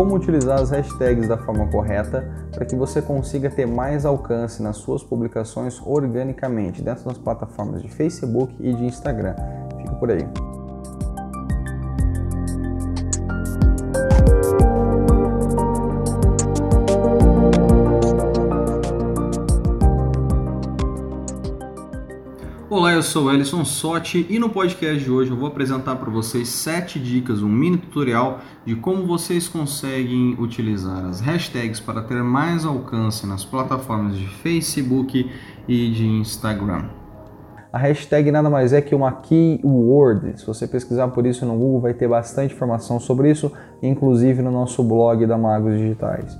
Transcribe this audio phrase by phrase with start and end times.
[0.00, 4.78] como utilizar as hashtags da forma correta para que você consiga ter mais alcance nas
[4.78, 9.34] suas publicações organicamente dentro das plataformas de Facebook e de Instagram.
[9.76, 10.26] Fica por aí.
[23.00, 26.98] Eu sou Ellison Sotti e no podcast de hoje eu vou apresentar para vocês sete
[26.98, 33.26] dicas, um mini tutorial de como vocês conseguem utilizar as hashtags para ter mais alcance
[33.26, 35.30] nas plataformas de Facebook
[35.66, 36.90] e de Instagram.
[37.72, 40.38] A hashtag nada mais é que uma keyword.
[40.38, 43.50] Se você pesquisar por isso no Google, vai ter bastante informação sobre isso,
[43.82, 46.38] inclusive no nosso blog da Magos Digitais.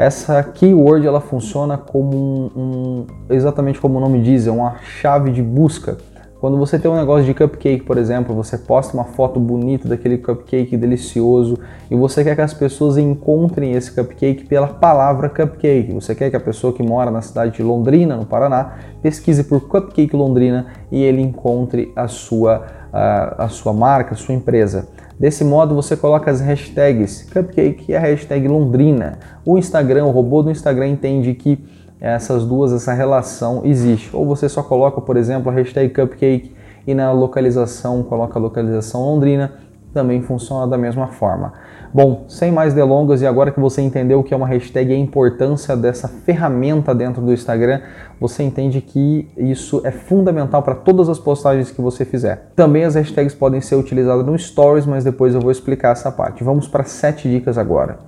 [0.00, 5.30] Essa keyword ela funciona como um, um, exatamente como o nome diz, é uma chave
[5.30, 5.98] de busca.
[6.40, 10.16] Quando você tem um negócio de cupcake, por exemplo, você posta uma foto bonita daquele
[10.16, 11.58] cupcake delicioso
[11.90, 15.92] e você quer que as pessoas encontrem esse cupcake pela palavra cupcake.
[15.92, 19.68] Você quer que a pessoa que mora na cidade de Londrina, no Paraná, pesquise por
[19.68, 24.88] cupcake Londrina e ele encontre a sua, a, a sua marca, a sua empresa.
[25.20, 29.18] Desse modo você coloca as hashtags Cupcake e a hashtag Londrina.
[29.44, 31.62] O Instagram, o robô do Instagram entende que
[32.00, 34.08] essas duas, essa relação existe.
[34.16, 36.54] Ou você só coloca, por exemplo, a hashtag Cupcake
[36.86, 39.52] e na localização coloca a localização Londrina,
[39.92, 41.52] também funciona da mesma forma.
[41.92, 44.94] Bom, sem mais delongas, e agora que você entendeu o que é uma hashtag e
[44.94, 47.80] a importância dessa ferramenta dentro do Instagram,
[48.20, 52.52] você entende que isso é fundamental para todas as postagens que você fizer.
[52.54, 56.44] Também as hashtags podem ser utilizadas no Stories, mas depois eu vou explicar essa parte.
[56.44, 57.98] Vamos para sete dicas agora.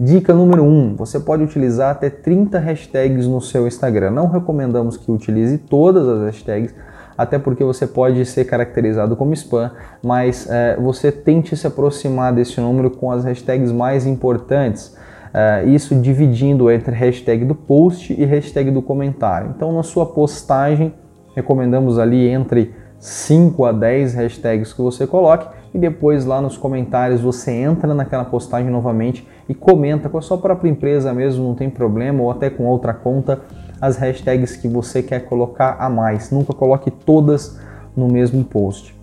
[0.00, 4.12] Dica número 1: um, você pode utilizar até 30 hashtags no seu Instagram.
[4.12, 6.72] Não recomendamos que utilize todas as hashtags,
[7.18, 12.60] até porque você pode ser caracterizado como spam, mas é, você tente se aproximar desse
[12.60, 14.96] número com as hashtags mais importantes.
[15.34, 19.52] É, isso dividindo entre hashtag do post e hashtag do comentário.
[19.54, 20.94] Então, na sua postagem,
[21.34, 27.20] recomendamos ali entre 5 a 10 hashtags que você coloque e depois lá nos comentários
[27.20, 31.68] você entra naquela postagem novamente e comenta com a sua própria empresa mesmo, não tem
[31.68, 33.40] problema, ou até com outra conta
[33.80, 36.30] as hashtags que você quer colocar a mais.
[36.30, 37.58] Nunca coloque todas
[37.96, 38.96] no mesmo post.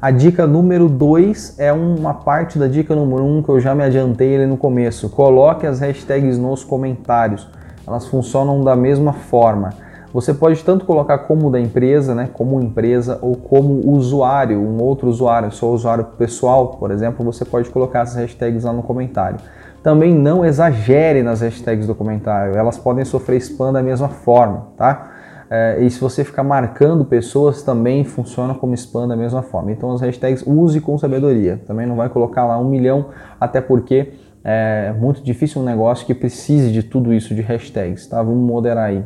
[0.00, 3.74] A dica número 2 é uma parte da dica número 1 um que eu já
[3.74, 5.08] me adiantei ali no começo.
[5.08, 7.48] Coloque as hashtags nos comentários.
[7.86, 9.70] Elas funcionam da mesma forma.
[10.14, 15.08] Você pode tanto colocar como da empresa, né, como empresa ou como usuário, um outro
[15.08, 19.40] usuário, seu usuário pessoal, por exemplo, você pode colocar essas hashtags lá no comentário.
[19.82, 25.10] Também não exagere nas hashtags do comentário, elas podem sofrer spam da mesma forma, tá?
[25.50, 29.72] É, e se você ficar marcando pessoas, também funciona como spam da mesma forma.
[29.72, 31.60] Então as hashtags use com sabedoria.
[31.66, 33.06] Também não vai colocar lá um milhão,
[33.40, 34.12] até porque
[34.44, 38.22] é muito difícil um negócio que precise de tudo isso de hashtags, tá?
[38.22, 39.04] Vamos moderar aí.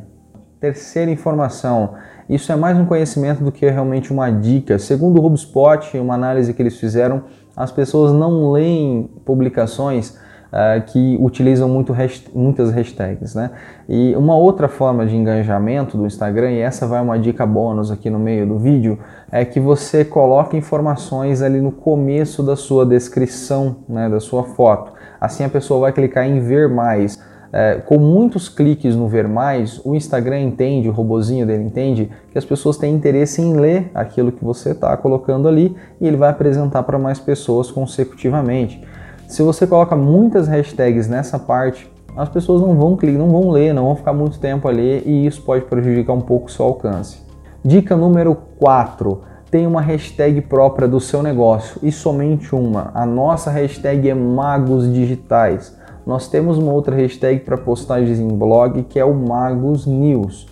[0.60, 1.94] Terceira informação,
[2.28, 4.76] isso é mais um conhecimento do que realmente uma dica.
[4.76, 7.22] Segundo o HubSpot, uma análise que eles fizeram,
[7.56, 13.36] as pessoas não leem publicações uh, que utilizam muito hasht muitas hashtags.
[13.36, 13.52] Né?
[13.88, 18.10] E uma outra forma de engajamento do Instagram, e essa vai uma dica bônus aqui
[18.10, 18.98] no meio do vídeo,
[19.30, 24.92] é que você coloque informações ali no começo da sua descrição, né, da sua foto.
[25.20, 27.27] Assim a pessoa vai clicar em ver mais.
[27.53, 32.36] É, com muitos cliques no ver mais, o Instagram entende, o robozinho dele entende que
[32.36, 36.28] as pessoas têm interesse em ler aquilo que você está colocando ali e ele vai
[36.28, 38.82] apresentar para mais pessoas consecutivamente.
[39.26, 43.72] Se você coloca muitas hashtags nessa parte, as pessoas não vão clicar, não vão ler,
[43.72, 46.64] não vão ficar muito tempo a ler e isso pode prejudicar um pouco o seu
[46.64, 47.22] alcance.
[47.64, 49.22] Dica número 4.
[49.50, 52.91] Tem uma hashtag própria do seu negócio e somente uma.
[52.92, 55.77] A nossa hashtag é Magos Digitais.
[56.08, 60.46] Nós temos uma outra hashtag para postagens em blog que é o Magos News.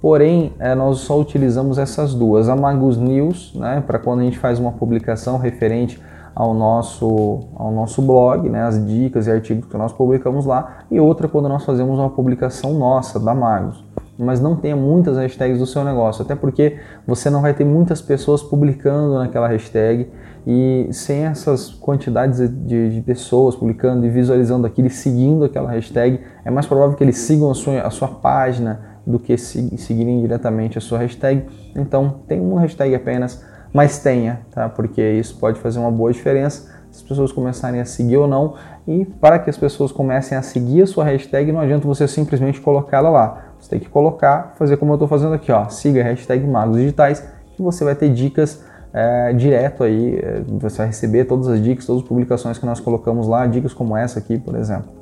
[0.00, 2.48] Porém, é, nós só utilizamos essas duas.
[2.48, 6.00] A Magos News, né, para quando a gente faz uma publicação referente
[6.34, 10.98] ao nosso, ao nosso blog, né, as dicas e artigos que nós publicamos lá, e
[10.98, 13.84] outra quando nós fazemos uma publicação nossa, da Magos.
[14.18, 16.76] Mas não tenha muitas hashtags do seu negócio, até porque
[17.06, 20.08] você não vai ter muitas pessoas publicando naquela hashtag
[20.46, 26.20] e sem essas quantidades de, de pessoas publicando e visualizando aquilo e seguindo aquela hashtag,
[26.44, 30.78] é mais provável que eles sigam a sua, a sua página do que seguirem diretamente
[30.78, 31.44] a sua hashtag.
[31.74, 33.44] Então, tem uma hashtag apenas
[33.74, 34.68] mas tenha, tá?
[34.68, 38.54] Porque isso pode fazer uma boa diferença se as pessoas começarem a seguir ou não.
[38.86, 42.60] E para que as pessoas comecem a seguir a sua hashtag, não adianta você simplesmente
[42.60, 43.53] colocá-la lá.
[43.64, 45.70] Você tem que colocar, fazer como eu estou fazendo aqui, ó.
[45.70, 47.24] Siga a hashtag Magos Digitais,
[47.56, 48.62] que você vai ter dicas
[48.92, 52.78] é, direto aí, é, você vai receber todas as dicas, todas as publicações que nós
[52.78, 54.92] colocamos lá, dicas como essa aqui, por exemplo.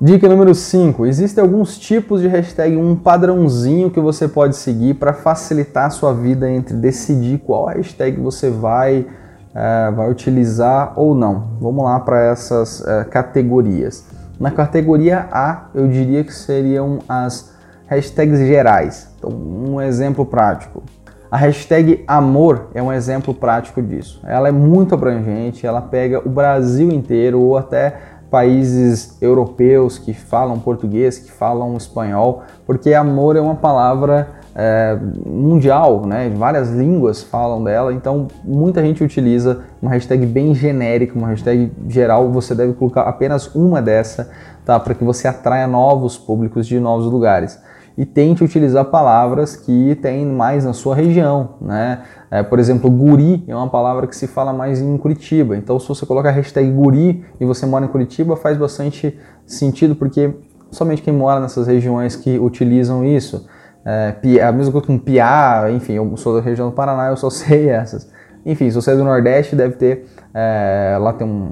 [0.00, 1.06] Dica número 5.
[1.06, 6.14] Existem alguns tipos de hashtag, um padrãozinho que você pode seguir para facilitar a sua
[6.14, 9.08] vida entre decidir qual hashtag você vai,
[9.52, 11.48] é, vai utilizar ou não.
[11.60, 14.04] Vamos lá para essas é, categorias.
[14.38, 17.55] Na categoria A, eu diria que seriam as
[17.88, 19.12] hashtags gerais.
[19.18, 20.82] Então, um exemplo prático.
[21.30, 24.20] A hashtag amor é um exemplo prático disso.
[24.24, 27.96] Ela é muito abrangente, ela pega o Brasil inteiro ou até
[28.30, 36.06] países europeus que falam português, que falam espanhol, porque amor é uma palavra é, mundial,
[36.06, 36.32] né?
[36.34, 42.30] Várias línguas falam dela, então muita gente utiliza uma hashtag bem genérica, uma hashtag geral.
[42.32, 44.30] Você deve colocar apenas uma dessa,
[44.64, 44.78] tá?
[44.78, 47.60] Para que você atraia novos públicos de novos lugares
[47.96, 52.02] e tente utilizar palavras que tem mais na sua região, né?
[52.30, 55.56] É, por exemplo, guri é uma palavra que se fala mais em Curitiba.
[55.56, 59.94] Então, se você coloca a hashtag guri e você mora em Curitiba, faz bastante sentido
[59.94, 60.34] porque
[60.70, 63.48] somente quem mora nessas regiões que utilizam isso.
[63.84, 67.30] É, a mesma coisa com piá, enfim, eu sou da região do Paraná, eu só
[67.30, 68.10] sei essas.
[68.44, 71.50] Enfim, se você é do Nordeste, deve ter é, lá tem um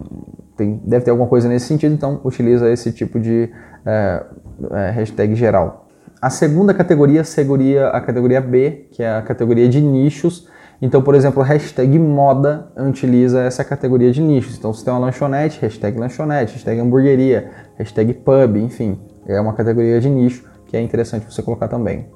[0.56, 3.50] tem, deve ter alguma coisa nesse sentido, então utiliza esse tipo de
[3.85, 4.23] é,
[4.73, 5.88] é hashtag geral.
[6.25, 10.49] A segunda categoria seria a categoria B, que é a categoria de nichos.
[10.81, 14.56] Então, por exemplo, a hashtag moda utiliza essa categoria de nichos.
[14.56, 20.00] Então, se tem uma lanchonete, hashtag lanchonete, hashtag hamburgueria, hashtag pub, enfim, é uma categoria
[20.00, 22.06] de nicho que é interessante você colocar também.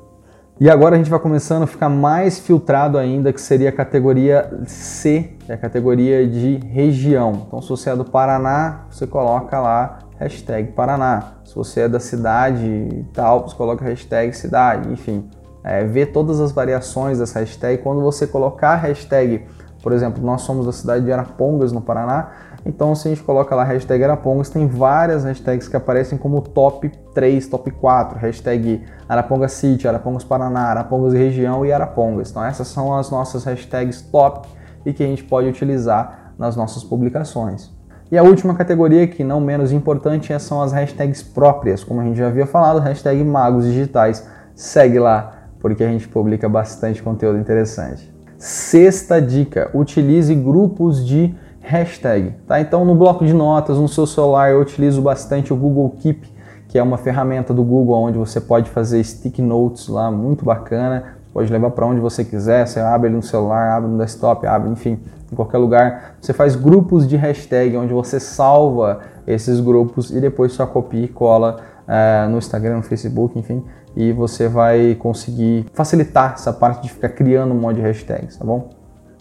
[0.58, 4.50] E agora a gente vai começando a ficar mais filtrado ainda, que seria a categoria
[4.64, 7.44] C, que é a categoria de região.
[7.46, 11.34] Então, se você é do Paraná, você coloca lá hashtag Paraná.
[11.44, 15.28] Se você é da cidade e tal, você coloca hashtag cidade, enfim.
[15.64, 17.82] É, ver todas as variações dessa hashtag.
[17.82, 19.46] Quando você colocar a hashtag,
[19.82, 22.30] por exemplo, nós somos da cidade de Arapongas, no Paraná,
[22.66, 26.90] então se a gente coloca lá hashtag Arapongas, tem várias hashtags que aparecem como top
[27.14, 32.30] 3, top 4, hashtag Arapongas City, Arapongas Paraná, Arapongas Região e Arapongas.
[32.30, 34.48] Então essas são as nossas hashtags top
[34.84, 37.77] e que a gente pode utilizar nas nossas publicações.
[38.10, 41.84] E a última categoria, que não menos importante, é, são as hashtags próprias.
[41.84, 44.26] Como a gente já havia falado, hashtag Magos Digitais.
[44.54, 48.10] Segue lá, porque a gente publica bastante conteúdo interessante.
[48.38, 52.34] Sexta dica: utilize grupos de hashtag.
[52.46, 52.60] Tá?
[52.60, 56.32] Então, no bloco de notas, no seu celular, eu utilizo bastante o Google Keep,
[56.66, 61.17] que é uma ferramenta do Google onde você pode fazer stick notes lá, muito bacana.
[61.38, 62.66] Pode levar para onde você quiser.
[62.66, 64.98] Você abre no celular, abre no desktop, abre, enfim
[65.30, 66.16] em qualquer lugar.
[66.20, 71.08] Você faz grupos de hashtag onde você salva esses grupos e depois só copia e
[71.08, 73.64] cola é, no Instagram, no Facebook, enfim,
[73.94, 78.44] e você vai conseguir facilitar essa parte de ficar criando um monte de hashtags, tá
[78.44, 78.70] bom?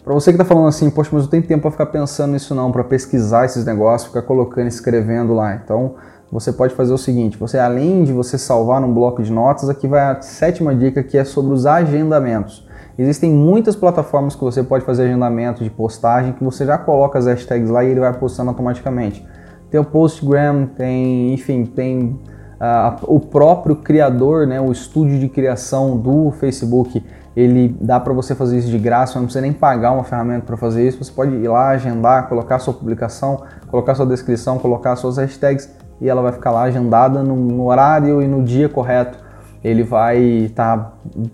[0.02, 2.54] Para você que está falando assim, poxa, mas eu tenho tempo para ficar pensando nisso
[2.54, 5.54] não, para pesquisar esses negócios, ficar colocando, escrevendo lá.
[5.54, 5.94] Então,
[6.30, 9.86] você pode fazer o seguinte: você além de você salvar num bloco de notas, aqui
[9.86, 12.66] vai a sétima dica que é sobre os agendamentos.
[12.98, 17.26] Existem muitas plataformas que você pode fazer agendamento de postagem que você já coloca as
[17.26, 19.24] hashtags lá e ele vai postando automaticamente.
[19.70, 22.18] Tem o Postgram, tem, enfim, tem
[22.60, 27.04] uh, o próprio criador, né, o estúdio de criação do Facebook,
[27.36, 30.56] ele dá para você fazer isso de graça, não precisa nem pagar uma ferramenta para
[30.56, 30.98] fazer isso.
[31.04, 36.08] Você pode ir lá, agendar, colocar sua publicação, colocar sua descrição, colocar suas hashtags e
[36.08, 39.18] ela vai ficar lá agendada no, no horário e no dia correto
[39.62, 40.92] ele vai estar tá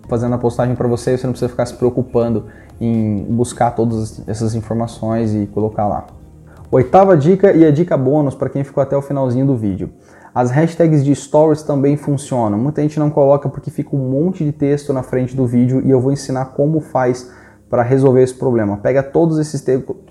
[0.09, 2.45] fazendo a postagem para você, você não precisa ficar se preocupando
[2.81, 6.05] em buscar todas essas informações e colocar lá.
[6.71, 9.91] Oitava dica e a dica bônus para quem ficou até o finalzinho do vídeo.
[10.33, 12.57] As hashtags de stories também funcionam.
[12.57, 15.89] Muita gente não coloca porque fica um monte de texto na frente do vídeo e
[15.89, 17.31] eu vou ensinar como faz
[17.75, 18.77] para resolver esse problema.
[18.77, 19.61] Pega todos esses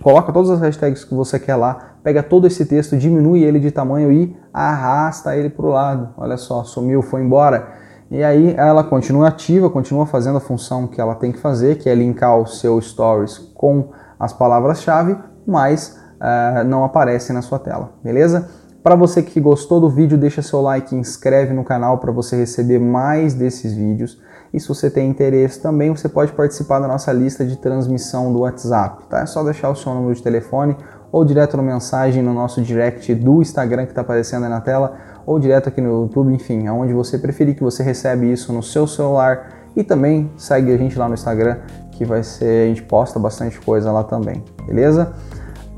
[0.02, 3.70] coloca todas as hashtags que você quer lá, pega todo esse texto, diminui ele de
[3.70, 6.10] tamanho e arrasta ele para o lado.
[6.18, 7.66] Olha só, sumiu, foi embora
[8.10, 11.88] e aí ela continua ativa, continua fazendo a função que ela tem que fazer, que
[11.88, 13.88] é linkar o seu stories com
[14.20, 15.16] as palavras-chave,
[15.46, 18.46] mas uh, não aparece na sua tela, beleza?
[18.82, 22.78] Para você que gostou do vídeo, deixa seu like, inscreve no canal para você receber
[22.78, 24.20] mais desses vídeos.
[24.54, 28.40] E se você tem interesse também, você pode participar da nossa lista de transmissão do
[28.40, 29.18] WhatsApp, tá?
[29.18, 30.76] É só deixar o seu número de telefone
[31.10, 34.94] ou direto na mensagem no nosso direct do Instagram que está aparecendo aí na tela
[35.26, 38.86] ou direto aqui no YouTube, enfim, aonde você preferir que você recebe isso no seu
[38.86, 41.56] celular e também segue a gente lá no Instagram
[41.90, 45.12] que vai ser, a gente posta bastante coisa lá também, beleza?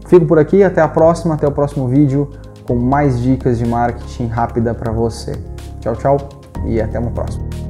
[0.06, 2.30] Fico por aqui, até a próxima, até o próximo vídeo
[2.66, 5.32] com mais dicas de marketing rápida para você.
[5.80, 6.16] Tchau, tchau
[6.66, 7.65] e até uma próxima.